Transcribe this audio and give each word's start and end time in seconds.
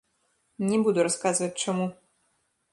Не 0.69 0.79
буду 0.87 1.05
расказваць, 1.07 1.53
чаму. 1.67 1.85